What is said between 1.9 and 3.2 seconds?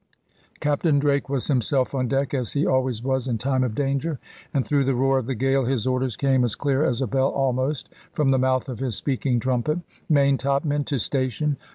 on deck, as he always